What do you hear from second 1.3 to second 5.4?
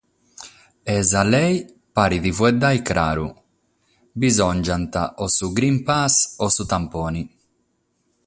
lege paret faeddare craru: bisòngiant o